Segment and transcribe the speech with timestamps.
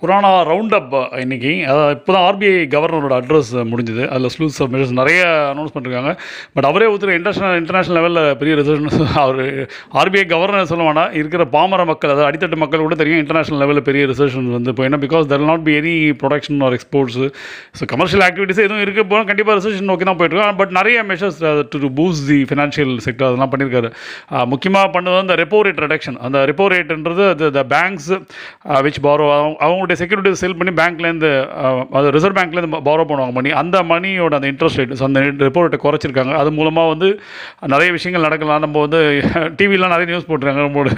[0.00, 0.92] Corona round up
[1.22, 4.02] இன்றைக்கி அதாவது இப்போ தான் ஆர்பிஐ கவர்னரோட அட்ரஸ் முடிஞ்சது.
[4.12, 6.10] அதில் ஸ்லூஸ் ஆஃப் மெஷர்ஸ் நிறைய அனௌன்ஸ் பண்ணிருக்காங்க.
[6.56, 9.40] பட் அவரே ஒருத்தர் இன்டர்நேஷனல் இன்டர்நேஷனல் லெவலில் பெரிய ரிசர்ச் அவர்
[10.00, 14.04] ஆர்பிஐ கவர்னர் சொல்ல வேணாம் இருக்கிற பாமர மக்கள் அதாவது அடித்தட்டு மக்கள் கூட தெரியும் இன்டர்நேஷனல் லெவலில் பெரிய
[14.12, 14.74] ரிசர்ஷன் வந்து.
[14.74, 17.18] இப்போ என்ன because there not be any production or exports
[17.80, 21.42] so commercial activities எதுவும் இருக்க போனால் கண்டிப்பாக ரிசர்ஷன் நோக்கி தான் போயிட்டுருக்கோம் பட் நிறைய measures
[21.74, 23.90] to boost the financial sector அதெல்லாம் பண்ணியிருக்காரு
[24.54, 27.28] முக்கியமாக பண்ணது அந்த ரெப்போ ரேட் ரிடக்ஷன் அந்த ரெப்போ ரேட்ன்றது
[27.60, 28.10] த பேங்க்ஸ்
[28.88, 29.28] விச் பாரோ
[29.88, 31.30] அவங்களுடைய செக்யூரிட்டி செல் பண்ணி பேங்க்லேருந்து
[31.98, 36.32] அது ரிசர்வ் பேங்க்லேருந்து பாரோ பண்ணுவாங்க மணி அந்த மணியோட அந்த இன்ட்ரெஸ்ட் ரேட் அந்த ரிப்போர்ட்டை குறைச்சிருக்காங்க.
[36.40, 37.08] அது மூலமாக வந்து
[37.72, 38.62] நிறைய விஷயங்கள் நடக்கலாம்.
[38.64, 39.00] நம்ம வந்து
[39.58, 40.64] டிவிலாம் நிறைய நியூஸ் போட்டுருக்காங்க.
[40.66, 40.90] நம்மளோட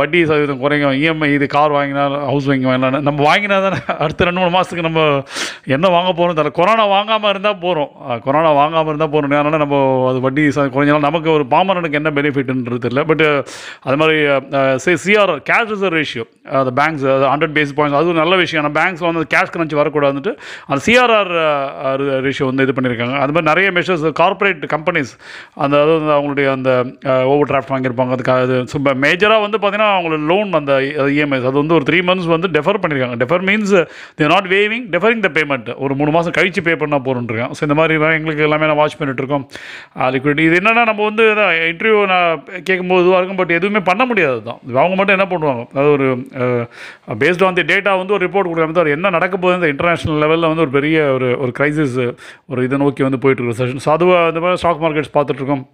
[0.00, 4.40] வட்டி சதவீதம் குறைங்க இஎம்ஐ இது கார் வாங்கினா ஹவுஸ் வாங்கி வாங்கினா நம்ம வாங்கினா தானே அடுத்த ரெண்டு
[4.42, 5.02] மூணு மாதத்துக்கு நம்ம
[5.76, 6.54] என்ன வாங்க போகிறோம் தெரியல.
[6.60, 7.90] கொரோனா வாங்காமல் இருந்தால் போகிறோம்
[8.26, 10.44] கொரோனா வாங்காமல் இருந்தால் போகிறோம் அதனால் நம்ம அது வட்டி
[10.76, 13.04] குறைஞ்சாலும் நமக்கு ஒரு பாமரனுக்கு என்ன பெனிஃபிட்ன்றது தெரியல.
[13.12, 13.26] பட்
[13.86, 14.16] அது மாதிரி
[15.04, 16.26] சிஆர் கேஷ் ரிசர்வ் ரேஷியோ
[16.60, 18.60] அந்த பேங்க்ஸ் ஹண்ட்ரட் பேஸ் பாயிண்ட்ஸ் அது ஒரு நல்ல விஷயம்.
[18.62, 20.32] ஆனால் பேங்க்ஸில் வந்து கேஷ் கரன்சி வரக்கூடாதுன்ட்டு
[20.68, 21.30] அந்த சிஆர்ஆர்
[22.26, 25.12] ரேஷியோ வந்து இது பண்ணியிருக்காங்க அது மாதிரி நிறைய மெஷர்ஸ் கார்ப்பரேட் கம்பெனிஸ்
[25.64, 26.70] அந்த அதாவது அவங்களுடைய அந்த
[27.32, 28.12] ஓவர் டிராஃப்ட் வாங்கியிருப்பாங்க.
[28.16, 30.74] அதுக்கு அது சும்மா மேஜராக வந்து பார்த்திங்கன்னா அவங்களோட லோன் அந்த
[31.16, 33.74] இஎம்ஐஸ் அது வந்து ஒரு த்ரீ மந்த்ஸ் வந்து டெஃபர் பண்ணியிருக்காங்க defer means
[34.20, 37.78] there not waiving deferring the payment ஒரு மூணு மாதம் கழிச்சு பே பண்ணால் போகிறோன்றிருக்கேன் ஸோ இந்த
[37.80, 39.46] மாதிரி தான் எங்களுக்கு எல்லாமே நான் வாட்ச் பண்ணிட்டு இருக்கோம்.
[40.16, 41.26] லிக்விட் இது என்னென்னா நம்ம வந்து
[41.72, 42.30] இன்டர்வியூ நான்
[42.68, 45.62] கேட்கும்போது இதுவாக இருக்கும் பட் எதுவுமே பண்ண முடியாது தான் அவங்க மட்டும் என்ன பண்ணுவாங்க?
[45.80, 46.06] அது ஒரு
[47.22, 50.48] பேஸ்ட் ஆன் தி டேட்டா வந்து ஒரு ரிப்போர்ட் கொடுக்காம தான் என்ன நடக்க போகுது இந்த இன்டர்நேஷனல் லெவலில்
[50.48, 51.98] வந்து ஒரு பெரிய ஒரு ஒரு கிரைசிஸ்
[52.46, 55.64] ஒரு இதை நோக்கி வந்து போயிட்டு இருக்கு செஷன் ஸோ அதுவாக அந்த மாதிரி ஸ்டாக் மார்க்கெட்ஸ் பார்த்துட்ருக்கோம்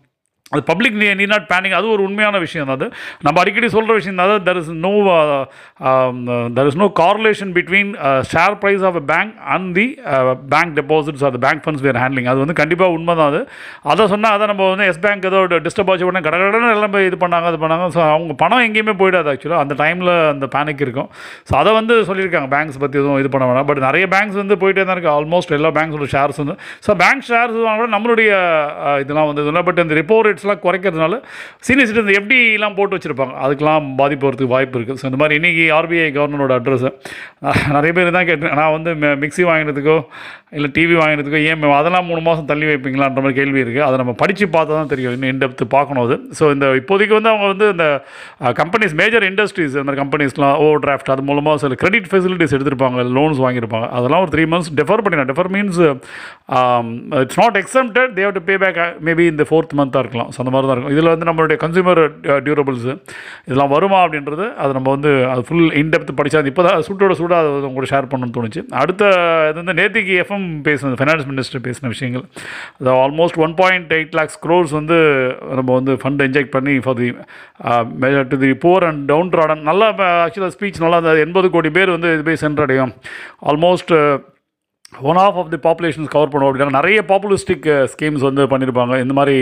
[0.52, 2.78] அது பப்ளிக் நீ நீ நாட் பேனிங் அது ஒரு உண்மையான விஷயம் தான்.
[2.78, 2.88] அது
[3.26, 4.30] நம்ம அடிக்கடி சொல்கிற விஷயம் தான்.
[4.32, 4.92] There there is no
[6.56, 7.90] there is no correlation between
[8.32, 9.86] share price of a bank and the
[10.54, 13.40] bank deposits or bank funds we're handling அது வந்து கண்டிப்பாக உண்மை தான் அது.
[13.92, 17.18] அதை சொன்னால் அதை நம்ம வந்து எஸ் பேங்க் ஏதோ டிஸ்டர்ப் ஆச்சு உடனே கடகடன்னு எல்லாம் போய் இது
[17.24, 17.86] பண்ணாங்க அது பண்ணாங்க.
[17.96, 21.08] ஸோ அவங்க பணம் எங்கேயுமே போயிடாது ஆக்சுவலாக அந்த டைமில் அந்த பேனிக் இருக்கும்.
[21.50, 22.50] ஸோ அதை வந்து சொல்லியிருக்காங்க.
[22.56, 23.68] பேங்க்ஸ் பற்றி எதுவும் இது பண்ண வேணாம்.
[23.70, 26.56] பட் நிறைய பேங்க்ஸ் வந்து போயிட்டே தான் இருக்குது ஆல்மோஸ்ட் எல்லா பேங்க்ஸோட ஷேர்ஸ் வந்து.
[26.86, 28.30] ஸோ பேங்க் ஷேர்ஸ் வாங்க நம்மளுடைய
[28.86, 31.14] uh, இதெல்லாம் வந்து இதெல்லாம் பட் இந்த ரிப்போ ரேட்ஸ்லாம் குறைக்கிறதுனால
[31.66, 33.34] சீனியர் சிட்டிசன் எஃப்டிலாம் போட்டு வச்சுருப்பாங்க.
[33.44, 36.86] அதுக்கெலாம் பாதிப்பு வரதுக்கு வாய்ப்பு இருக்குது ஸோ இந்த மாதிரி இன்றைக்கி ஆர்பிஐ கவர்னரோட அட்ரஸ்
[37.76, 38.90] நிறைய பேர் தான் கேட்டேன் நான் வந்து
[39.24, 39.94] மிக்சி மிக்ஸி வாங்கினதுக்கோ
[40.56, 44.46] இல்லை டிவி வாங்கினதுக்கோ ஏன் அதெல்லாம் மூணு மாதம் தள்ளி வைப்பீங்களான்ற மாதிரி கேள்வி இருக்குது அதை நம்ம படித்து
[44.56, 45.14] பார்த்தா தான் தெரியும்.
[45.16, 46.16] இன்னும் இன்டெப்த்து பார்க்கணும் அது.
[46.38, 47.86] ஸோ இந்த இப்போதைக்கு வந்து அவங்க வந்து இந்த
[48.60, 53.88] கம்பெனிஸ் மேஜர் இண்டஸ்ட்ரீஸ் அந்த கம்பெனிஸ்லாம் ஓவர் டிராஃப்ட் அது மூலமாக சில கிரெடிட் ஃபெசிலிட்டிஸ் எடுத்திருப்பாங்க லோன்ஸ் வாங்கியிருப்பாங்க.
[53.98, 55.30] அதெல்லாம் ஒரு த்ரீ மந்த்ஸ் டெஃபர் பண்ணிடலாம்.
[55.32, 55.80] Defer means
[57.22, 60.21] it's not exempted they've to pay back maybe இந்த ஃபோர்த் மந்த்தாக இருக்கலாம்.
[60.34, 60.94] ஸோ அந்த மாதிரி தான் இருக்கும்.
[60.96, 62.00] இதில் வந்து நம்மளுடைய கன்சூமர்
[62.46, 62.96] டியூரபிள்ஸு uh,
[63.46, 67.68] இதெல்லாம் வருமா அப்படின்றது அது நம்ம வந்து அது ஃபுல் இன்டெப்த் படித்தா இப்போ தான் சூட்டோட சூடாக அதை
[67.70, 68.62] உங்களோட ஷேர் பண்ணணும்னு தோணுச்சு.
[68.82, 69.02] அடுத்த
[69.50, 72.24] இது வந்து நேத்திக்கு எஃப்எம் பேசினது ஃபைனான்ஸ் மினிஸ்டர் பேசின விஷயங்கள்.
[72.80, 74.98] அது almost one point eight lakhs crores வந்து
[75.60, 77.10] நம்ம வந்து ஃபண்ட் இன்ஜெக்ட் பண்ணி for the
[78.04, 79.02] major to the poor and
[79.34, 79.88] downtrodden நல்லா
[80.26, 81.24] ஆக்சுவலாக ஸ்பீச் நல்லா இருந்தது.
[81.26, 82.92] எண்பது கோடி பேர் வந்து இது போய் சென்றடையும்
[83.50, 83.94] almost
[84.92, 89.12] one of of the populations cover பண்ணுவோம் அப்படின்னா நிறைய பாப்புலிஸ்டிக் ஸ்கீம்ஸ் uh, வந்து பண்ணியிருப்பாங்க இந்த
[89.12, 89.36] மாதிரி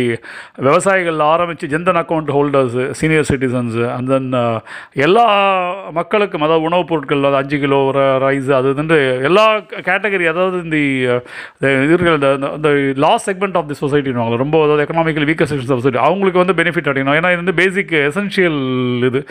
[0.59, 4.28] விவசாயிகள் ஆரம்பித்து Jan Dhan account holders senior citizens and then
[5.06, 5.25] எல்லா
[5.93, 7.81] மக்களுக்கும் அதாவது உணவுப் பொருட்கள் அது அஞ்சு கிலோ
[8.25, 9.47] ரைஸ் அது வந்து எல்லா
[9.89, 10.77] கேட்டகரி அதாவது இந்த
[11.84, 12.15] இருக்கிற
[12.56, 12.75] இந்த-
[13.06, 17.16] லாஸ்ட் செக்மெண்ட் ஆஃப் தி சொசைட்டின்னு ரொம்ப அதாவது எக்கனாமிக்கல் வீக்கர் செக்ஷன் சொசைட்டி அவங்களுக்கு வந்து பெனிஃபிட் அடையணும்.
[17.19, 18.60] ஏன்னா இது வந்து பேசிக் எசென்ஷியல்
[19.10, 19.22] இது.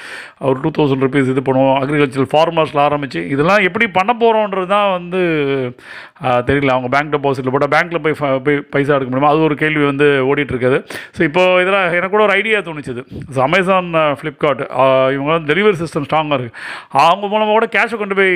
[0.49, 1.77] ஒரு டூ தௌசண்ட் ருபீஸ் இது பண்ணுவோம்.
[1.81, 5.21] அக்ரிகல்ச்சர் ஃபார்மர்ஸில் ஆரம்பித்து இதெல்லாம் எப்படி பண்ண போகிறோன்றது தான் வந்து
[6.47, 8.15] தெரியல அவங்க பேங்க் டெபாசிட்டில் போட்டால் பேங்க்கில் போய்
[8.45, 9.31] போய் பைசா எடுக்க முடியுமா?
[9.33, 10.77] அது ஒரு கேள்வி வந்து ஓடிட்டுருக்குது.
[11.17, 13.01] ஸோ இப்போ இதில் எனக்கு கூட ஒரு ஐடியா தோணுச்சுது.
[13.35, 13.89] ஸோ அமேசான்
[14.19, 14.63] ஃப்ளிப்கார்ட்
[15.15, 16.55] இவங்க வந்து டெலிவரி சிஸ்டம் ஸ்ட்ராங்காக இருக்குது
[17.05, 18.33] அவங்க மூலமாக கூட கேஷை கொண்டு போய்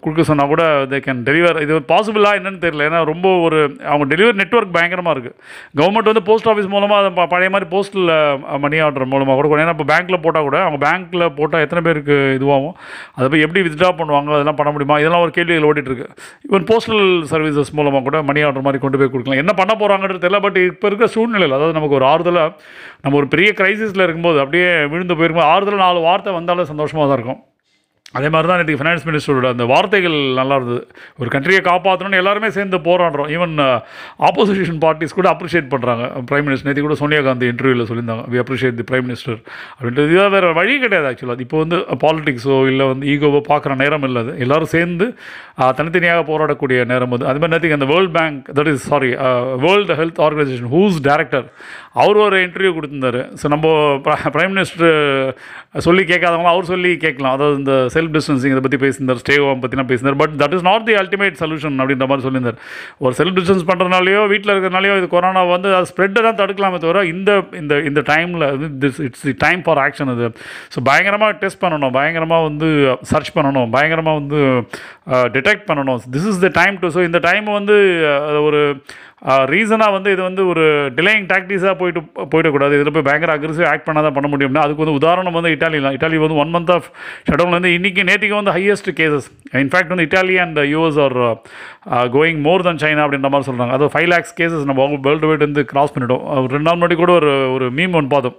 [0.00, 0.62] கொடுக்க சொன்னால் கூட
[0.92, 2.88] தே கேன் டெலிவர் இது பாசிபிளா என்னன்னு தெரியல.
[2.88, 3.60] ஏன்னா ரொம்ப ஒரு
[3.92, 5.36] அவங்க டெலிவரி நெட்வொர்க் பயங்கரமாக இருக்குது
[5.80, 8.12] கவர்மெண்ட் வந்து போஸ்ட் ஆஃபீஸ் மூலமாக அதை ப- பழைய மாதிரி போஸ்ட்டில்
[8.64, 12.74] மணி ஆர்டர் மூலமாக கூட ஏன்னா இப்போ பேங்க்கில் போட்டால் கூட அவங்க பேங்க்கில் போட்டால் எத்தனை பேருக்கு இதுவாகும்?
[13.16, 14.30] அதை போய் எப்படி வித்ட்ரா பண்ணுவாங்க?
[14.36, 14.98] அதெல்லாம் பண்ண முடியுமா?
[15.02, 16.06] இதெல்லாம் ஒரு கேள்விகள் ஓடிட்டுருக்கு.
[16.48, 19.40] இவன் போஸ்ட் போஸ்டல் சர்வீசஸ் மூலமாக கூட மணி ஆர்டர் மாதிரி கொண்டு போய் கொடுக்கலாம்.
[19.42, 22.50] என்ன பண்ண போகிறாங்கன்றது தெரியல பட் இப்போ இருக்கிற சூழ்நிலையில் அதாவது நமக்கு ஒரு ஆறுதலாக
[23.04, 27.40] நம்ம ஒரு பெரிய கிரைசிஸில் இருக்கும்போது அப்படியே விழுந்து போயிருக்கும்போது ஆறுதல் நாலு வார்த்தை வந்தாலும் சந்தோஷமாக தான் இருக்கும்.
[28.14, 30.82] அதே மாதிரி தான் இன்றைக்கி ஃபினான்ஸ் மினிஸ்டரோட அந்த வார்த்தைகள் நல்லா இருந்தது.
[31.20, 33.28] ஒரு கண்ட்ரியை காப்பாற்றணும்னு எல்லாருமே சேர்ந்து போராடுறோம்.
[33.36, 33.54] ஈவன்
[34.28, 38.24] ஆப்போசிஷன் பார்ட்டிஸ் கூட அப்ரிஷியேட் பண்ணுறாங்க பிரைம் மினிஸ்டர் நேற்று கூட சோனியா காந்தி இன்டர்வியூவில் சொல்லியிருந்தாங்க.
[38.32, 39.38] We appreciate the prime minister
[39.76, 44.06] அப்படின்றது இதாக வேறு வழி கிடையாது ஆக்சுவலாக இப்போ வந்து uh, பாலிடிக்ஸோ இல்லை வந்து ஈகோவோ பார்க்குற நேரம்
[44.08, 45.08] இல்லை எல்லோரும் எல்லாரும் சேர்ந்து
[45.60, 47.28] uh, தனித்தனியாக போராடக்கூடிய நேரம் அது.
[47.32, 49.10] அது மாதிரி நேற்றுக்கு அந்த World Bank that is sorry
[49.66, 51.46] World Health Organization whose director
[52.04, 53.22] அவர் ஒரு இன்டர்வியூ கொடுத்துருந்தாரு.
[53.42, 53.66] ஸோ நம்ம
[54.14, 54.88] uh, பிரைம் மினிஸ்டர்
[55.88, 57.36] சொல்லி கேட்காதவங்க அவர் சொல்லி கேட்கலாம்.
[57.36, 60.18] அதாவது இந்த செல்ஃப் டிஸ்டன்சிங் இதை பற்றி பேசியிருந்தார் ஸ்டே ஹோம் பற்றிலாம் பேசியிருந்தார்.
[60.22, 62.58] But that is not the ultimate solution அப்படின்ற மாதிரி சொல்லியிருந்தார்.
[63.04, 67.30] ஒரு செல்ஃப் டிஸ்டன்ஸ் பண்ணுறதுனாலையோ வீட்டில் இருக்கிறனாலையோ இது கொரோனா வந்து அது ஸ்ப்ரெட்டை தான் தடுக்கலாமே தவிர இந்த
[67.62, 68.46] இந்த இந்த டைமில்
[68.84, 70.28] this it's the time for action இது.
[70.74, 72.68] ஸோ பயங்கரமாக டெஸ்ட் பண்ணணும் பயங்கரமாக வந்து
[73.12, 74.40] சர்ச் பண்ணணும் பயங்கரமாக வந்து
[75.36, 76.00] டிடெக்ட் பண்ணணும்.
[76.14, 77.76] This is the time to so இந்த டைம் வந்து
[78.46, 78.62] ஒரு
[79.52, 80.64] ரீசனாக வந்து இது வந்து ஒரு
[80.96, 82.00] டிலேயிங் டாக்டிஸாக போயிட்டு
[82.32, 82.76] போயிடக்கூடாது.
[82.78, 85.96] இதில் போய் பயங்கர அக்ரெசிவ் ஆக்ட் பண்ணால் தான் பண்ண முடியும்னா அதுக்கு வந்து உதாரணம் வந்து இட்டாலி தான்.
[85.96, 86.88] இட்டாலி வந்து ஒன் மந்த் ஆஃப்
[87.28, 89.28] ஷடவுன் வந்து இன்றைக்கி நேற்றுக்கு வந்து ஹையஸ்ட் கேசஸ்
[89.64, 91.18] இன்ஃபேக்ட் வந்து Italy and US are
[92.16, 95.64] going more than China அப்படின்ற மாதிரி சொல்கிறாங்க அது ஃபைவ் லேக்ஸ் கேசஸ் நம்ம வேர்ல்டு வைட் வந்து
[95.72, 96.24] கிராஸ் பண்ணிட்டோம்.
[96.44, 98.38] ஒரு ரெண்டு நாள் முன்னாடி கூட ஒரு ஒரு மீம் ஒன்று பார்த்தோம்.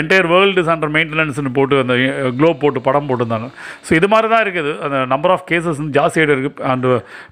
[0.00, 3.48] என்டையர் வேர்ல்டு இஸ் அண்டர் மெயின்டெனன்ஸ்னு போட்டு அந்த eh, க்ளோப் போட்டு படம் போட்டிருந்தாங்க.
[3.86, 4.72] ஸோ இது மாதிரி தான் இருக்குது.
[4.86, 6.86] அந்த நம்பர் ஆஃப் கேசஸ் வந்து ஜாஸ்தியாக இருக்குது and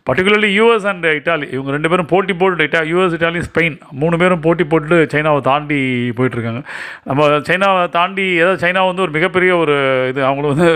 [0.09, 4.45] particularly US and Italy இவங்க ரெண்டு பேரும் போட்டி போட்டு இட்டா யூஎஸ் இட்டாலி ஸ்பெயின் மூணு பேரும்
[4.49, 5.81] போட்டி போட்டு சைனாவை தாண்டி
[6.19, 6.63] போயிட்டுருக்காங்க.
[7.11, 9.77] நம்ம சைனாவை தாண்டி ஏதாவது சைனா வந்து ஒரு மிகப்பெரிய ஒரு
[10.13, 10.69] இது அவங்கள வந்து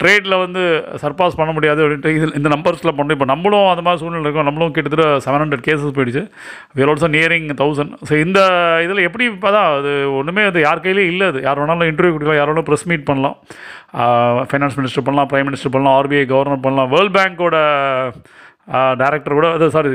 [0.00, 0.62] ட்ரேடில் வந்து
[1.02, 4.48] சர்பாஸ் பண்ண முடியாது அப்படின்ட்டு இது இந்த நம்பர்ஸில் பண்ணுறோம் இப்போ நம்மளும் அந்த மாதிரி சூழ்நிலை இருக்கும்.
[4.48, 6.22] நம்மளும் கிட்டத்தட்ட செவன் ஹண்ட்ரட் கேசஸ் போயிடுச்சு.
[6.78, 8.40] We're also nearing thousand so இந்த
[8.84, 12.38] இதில் எப்படி இப்போ தான் அது ஒன்றுமே அது யார் கையிலையும் இல்லை அது யார் வேணாலும் இன்டர்வியூ கொடுக்கலாம்.
[12.40, 13.36] யார் வேணாலும் ப்ரெஸ் மீட் பண்ணலாம்.
[14.50, 16.90] ஃபைனான்ஸ் மினிஸ்டர் பண்ணலாம் ப்ரைம் மினிஸ்டர் பண்ணலாம் ஆர்பிஐ கவர்னர் பண்ணலாம்.
[16.94, 17.56] வேர்ல்ட் பேங்க்கோட
[19.00, 19.90] டேரக்டர் கூட அது sorry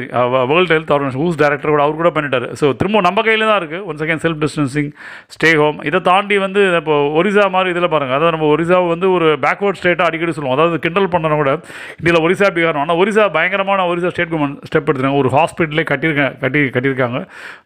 [0.51, 2.47] World Health Organization whose director கூட அவர் கூட பண்ணிட்டார்.
[2.59, 4.89] ஸோ திரும்ப நம்ம கையில் தான் இருக்குது one second self distancing
[5.35, 9.29] stay home இதை தாண்டி வந்து இப்போ ஒரிசா மாதிரி இதில் பாருங்கள் அதாவது நம்ம ஒரிசாவை வந்து ஒரு
[9.45, 10.55] பேக்வர்ட் ஸ்டேட்டாக அடிக்கடி சொல்லுவோம்.
[10.57, 11.53] அதாவது கிண்டல் பண்ணணும் கூட.
[11.99, 15.21] இந்தியாவில் ஒரிசா பீகார் ஆனால் ஒரிசா பயங்கரமான ஒரிசா ஸ்டேட் கவர்மெண்ட் ஸ்டெப் எடுத்துருக்காங்க.
[15.23, 17.21] ஒரு ஹாஸ்பிட்டலே கட்டியிருக்காங்க கட்டி கட்டியிருக்காங்க.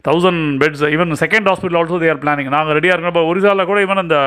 [0.10, 4.04] Thousand beds even second hospital also there planning நாங்கள் ரெடியாக இருக்கோம் இப்போ ஒரிசாவில் கூட ஈவன்
[4.06, 4.18] அந்த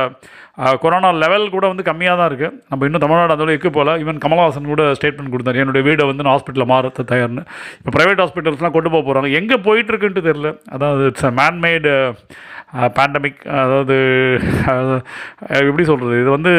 [0.83, 4.71] கொரோனா லெவல் கூட வந்து கம்மியாக தான் இருக்குது நம்ம இன்னும் தமிழ்நாடு அதோட எக்கு போகல ஈவன் கமல்ஹாசன்
[4.73, 5.61] கூட ஸ்டேட்மெண்ட் கொடுத்தாரு.
[5.63, 7.45] என்னுடைய வீடை வந்து நான் ஹாஸ்பிட்டலில் மாற தயார்னு.
[7.79, 11.93] இப்போ ப்ரைவேட் ஹாஸ்பிட்டல்ஸ்லாம் கொண்டு போக போகிறாங்க எங்கே போயிட்டுருக்குன்ட்டு தெரில அதாவது இட்ஸ் அ மேன்மேடு
[12.97, 13.97] பேண்டமிக் அதாவது
[15.59, 16.53] எப்படி சொல்கிறது இது வந்து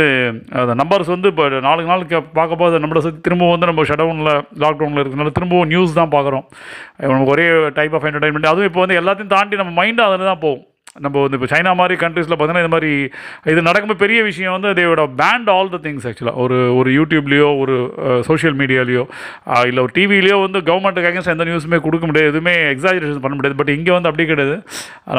[0.61, 4.31] அந்த நம்பர்ஸ் வந்து இப்போ நாலு நாளுக்கு பார்க்கும்போது நம்மளை சுற்றி திரும்பவும் வந்து நம்ம ஷடவுனில்
[4.63, 6.45] லாக்டவுனில் இருக்கிறதுனால திரும்பவும் நியூஸ் தான் பார்க்குறோம்.
[7.11, 7.47] நமக்கு ஒரே
[7.79, 10.65] டைப் ஆஃப் என்டர்டைன்மெண்ட் அதுவும் இப்போ வந்து எல்லாத்தையும் தாண்டி நம்ம மைண்டு அதில் தான் போகும்.
[11.05, 12.91] நம்ம வந்து இப்போ சைனா மாதிரி கண்ட்ரீஸில் பார்த்தீங்கன்னா இது மாதிரி
[13.53, 17.75] இது நடக்கும்போது பெரிய விஷயம் வந்து தேவோட பேண்ட் ஆல் த திங்ஸ் ஆக்சுவலாக ஒரு ஒரு யூடியூப்லேயோ ஒரு
[18.29, 19.03] சோஷியல் மீடியாலேயோ
[19.69, 23.59] இல்லை ஒரு டிவிலேயோ வந்து கவர்மெண்ட்டுக்கு அகேன்ஸ்ட் எந்த நியூஸுமே கொடுக்க முடியாது எதுவுமே எக்ஸாஜரேஷன் பண்ண முடியாது.
[23.61, 24.57] பட் இங்கே வந்து அப்படி கிடையாது.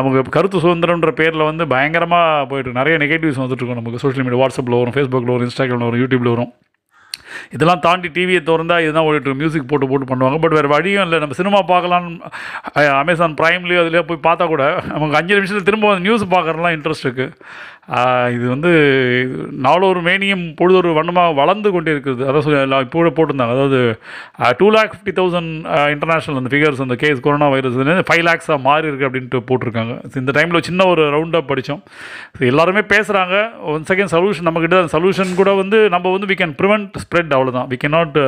[0.00, 4.02] நமக்கு கருத்து சுதந்திரம்ன்ற பேரில் வந்து பயங்கரமாக போயிட்டு நிறைய நெகட்டிவ்ஸ் வந்துட்டு இருக்கும் நமக்கு.
[4.06, 6.52] சோஷியல் மீடியா வாட்ஸ்அப்பில் வரும் ஃபேஸ்புக்கில் வரும் இன்ஸ்டாகிராமில் வரும் யூடியூப்பில் வரும்.
[7.56, 10.38] இதெல்லாம் தாண்டி டிவியை திறந்தா இதுதான் ஓடிட்டு மியூசிக் போட்டு போட்டு பண்ணுவாங்க.
[10.44, 11.18] பட் வேறு வழியும் இல்லை.
[11.24, 16.76] நம்ம சினிமா பார்க்கலான்னு அமேசான் ப்ரைம்லேயோ அதுலேயோ போய் பார்த்தா கூட நமக்கு அஞ்சு நிமிஷத்தில் திரும்ப நியூஸ் பார்க்குறதுலாம்
[16.78, 17.34] இன்ட்ரெஸ்ட் இருக்குது
[18.36, 18.70] இது வந்து
[19.66, 23.54] நாலொரு மேனியும் பொழுதொரு வண்ணமாக வளர்ந்து கொண்டே இருக்குது அதான் சொல்லி எல்லாம் இப்போ கூட போட்டிருந்தாங்க.
[23.56, 23.78] அதாவது
[24.58, 25.52] two lakh fifty thousand
[25.94, 29.94] international அந்த ஃபிகர்ஸ் அந்த கேஸ் கொரோனா வைரஸ் ஃபைவ் லேக்ஸாக மாறி இருக்குது அப்படின்ட்டு போட்டிருக்காங்க.
[30.22, 31.82] இந்த டைமில் சின்ன ஒரு ரவுண்டாக படித்தோம்
[32.50, 33.36] எல்லாருமே பேசுகிறாங்க
[33.74, 37.68] ஒன் செகண்ட் சொல்யூஷன் நம்மக்கிட்ட அந்த சொல்யூஷன் கூட வந்து நம்ம வந்து வி கேன் ப்ரிவெண்ட் ஸ்ப்ரெட் அவ்வளோதான்
[37.72, 38.18] வி கேன் நாட்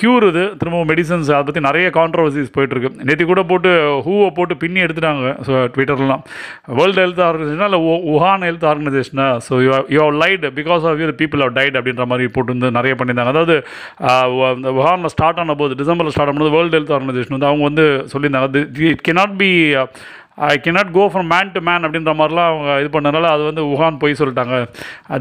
[0.00, 0.44] க்யூர் இது.
[0.60, 2.92] திரும்பவும் மெடிசன்ஸ் அதை பற்றி நிறைய கான்ட்ரவர்சிஸ் போயிட்டுருக்கு.
[3.06, 3.70] நேற்று கூட போட்டு
[4.08, 5.32] ஹூவை போட்டு பின்னி எடுத்துட்டாங்க.
[5.46, 6.22] ஸோ ட்விட்டர்லாம்
[6.80, 7.82] வேர்ல்டு ஹெல்த் ஆர்கனைசேஷனா இல்லை
[8.14, 12.06] Wuhan health ஆர்கனைசேஷனா so you you have lied because of you people have died அப்படின்ற
[12.06, 13.34] மாதிரி போட்டுருந்து நிறைய பண்ணியிருந்தாங்க.
[13.34, 13.56] அதாவது
[14.08, 18.64] ஆஹ், ஸ்டார்ட் ஆன போது டிசம்பரில் ஸ்டார்ட் ஆனது வேர்ல்டு ஹெல்த் ஆர்கனைசேஷன் வந்து அவங்க வந்து சொல்லியிருந்தாங்க.
[18.90, 19.50] It cannot be
[20.44, 24.00] I cannot go from man to man அப்படின்ற மாதிரிலாம் அவங்க இது பண்ணனால அது வந்து உஹான்
[24.00, 24.54] போய் சொல்லிட்டாங்க.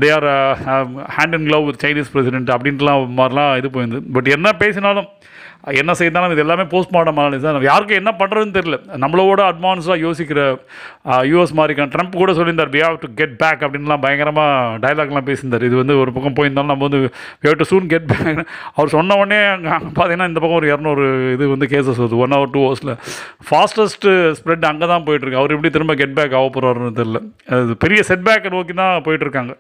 [0.02, 0.28] They are
[1.16, 5.10] hand and glove with Chinese president அப்படின்ட்டுலாம் மாதிரிலாம் இது போயிருந்து பட் என்ன பேசினாலும்
[5.82, 7.58] என்ன செய்தாலும் இது எல்லாமே போஸ்ட்மார்ட்டம் அனாலிஸ் தான்.
[7.70, 8.78] யாருக்கு என்ன பண்ணுறதுன்னு தெரியல.
[9.04, 10.40] நம்மளோட அட்வான்ஸாக யோசிக்கிற
[11.32, 15.66] யூஎஸ் மாதிரி ட்ரம்ப் கூட சொல்லியிருந்தார் we have to get back அப்படின்லாம் பயங்கரமாக டயலாக்லாம் பேசியிருந்தார்.
[15.70, 17.02] இது வந்து ஒரு பக்கம் போயிருந்தாலும் நம்ம வந்து
[17.44, 18.42] we have to soon get back
[18.76, 22.22] அவர் சொன்ன உடனே அங்கே பார்த்தீங்கன்னா இந்த பக்கம் ஒரு இரநூறு இது வந்து கேசஸ் வருது.
[22.26, 22.94] ஒன் ஹவர் டூ ஹவர்ஸில்
[23.50, 24.08] ஃபாஸ்டஸ்ட்
[24.42, 25.42] ஸ்ப்ரெட் அங்கே தான் போயிட்டுருக்கு.
[25.42, 27.22] அவர் எப்படி திரும்ப கெட் பேக் ஆக போகிறாருன்னு தெரியல.
[27.64, 29.56] அது பெரிய செட் பேக்கை நோக்கி தான் போயிட்டுருக்காங்க.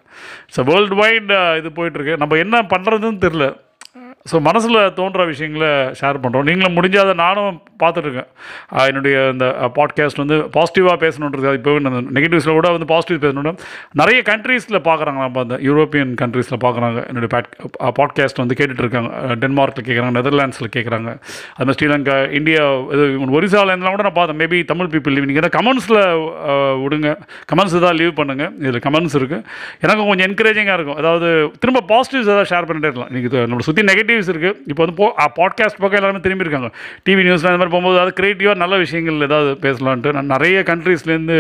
[0.56, 2.16] ஸோ வேர்ல்டு வைட் இது போயிட்டுருக்கு.
[2.24, 3.48] நம்ம என்ன பண்ணுறதுன்னு தெரில
[4.30, 8.28] ஸோ மனசில் தோன்ற விஷயங்களை ஷேர் பண்ணுறோம் நீங்களும் முடிஞ்சாத அதை நானும் பார்த்துட்ருக்கேன்
[8.90, 9.46] என்னுடைய இந்த
[9.78, 11.72] பாட்காஸ்ட் வந்து பாசிட்டிவாக பேசணுன்றது இப்போ
[12.18, 13.58] நெகட்டிவ்ஸில் கூட வந்து பாசிட்டிவ் பேசணும்
[14.02, 17.00] நிறைய கண்ட்ரீஸில் பார்க்குறாங்க நம்ம அந்த யூரோப்பியன் கண்ட்ரீஸில் பார்க்குறாங்க.
[17.10, 17.30] என்னுடைய
[18.00, 19.10] பாட்காஸ்ட் வந்து கேட்டுட்ருக்காங்க
[19.44, 21.10] டென்மார்க்கில் கேட்குறாங்க நெதர்லாண்ட்ஸில் கேட்குறாங்க
[21.56, 22.62] அது மாதிரி ஸ்ரீலங்கா இந்தியா
[22.96, 23.08] இது
[23.40, 24.40] ஒரிசாவில் இருந்தெல்லாம் கூட நான் பார்த்தேன்.
[24.44, 26.02] மேபி தமிழ் பீப்புள் லீவ் நீங்கள் கமெண்ட்ஸில்
[26.84, 27.10] விடுங்க.
[27.54, 29.44] கமெண்ட்ஸ் தான் லீவ் பண்ணுங்கள் இதில் கமெண்ட்ஸ் இருக்குது
[29.86, 31.00] எனக்கு கொஞ்சம் என்கரேஜிங்காக இருக்கும்.
[31.04, 31.28] அதாவது
[31.64, 33.12] திரும்ப பாசிட்டிவ்ஸ் ஏதாவது ஷேர் பண்ணிட்டே இருக்கலாம்.
[33.14, 35.08] இன்றைக்கி நம்மளை சுற்றி நெகட்டிவ்ஸ் இருக்குது இப்போ வந்து போ
[35.40, 36.70] பாட்காஸ்ட் பக்கம் எல்லாருமே திரும்பி இருக்காங்க
[37.08, 40.14] டிவி நியூஸில் அந்த மாதிரி போகும்போது அதாவது க்ரியேட்டிவாக நல்ல விஷயங்கள் ஏதாவது பேசலான்ட்டு.
[40.18, 41.38] நான் நிறைய கண்ட்ரீஸ்லேருந்து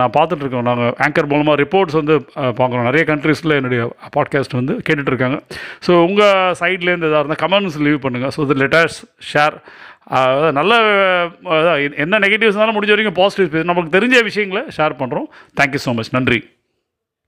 [0.00, 2.14] நான் பார்த்துட்ருக்கோம் நாங்கள் ஆங்கர் மூலமாக ரிப்போர்ட்ஸ் வந்து
[2.58, 2.88] பார்க்குறோம்.
[2.90, 3.82] நிறைய கண்ட்ரீஸில் என்னுடைய
[4.16, 5.38] பாட்காஸ்ட் வந்து கேட்டுட்ருக்காங்க
[5.86, 8.98] ஸோ உங்கள் சைட்லேருந்து எதாவது இருந்தால் கமெண்ட்ஸ் லீவ் பண்ணுங்கள் ஸோ இது லெட்டர்ஸ்
[9.32, 9.56] ஷேர்
[10.58, 10.72] நல்ல
[11.54, 15.28] அதான் என்ன நெகட்டிவ்ஸ்னாலும் முடிஞ்ச வரைக்கும் பாசிட்டிவ்ஸ் நமக்கு தெரிஞ்ச விஷயங்களை ஷேர் பண்ணுறோம்
[15.60, 16.40] தேங்க்யூ ஸோ மச் நன்றி.